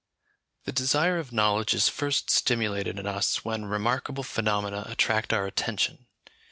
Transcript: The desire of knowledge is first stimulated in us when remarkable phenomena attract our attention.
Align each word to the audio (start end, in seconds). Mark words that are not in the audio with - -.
The 0.63 0.71
desire 0.71 1.19
of 1.19 1.31
knowledge 1.31 1.75
is 1.75 1.87
first 1.87 2.31
stimulated 2.31 2.97
in 2.97 3.05
us 3.05 3.45
when 3.45 3.65
remarkable 3.65 4.23
phenomena 4.23 4.83
attract 4.87 5.31
our 5.31 5.45
attention. 5.45 6.07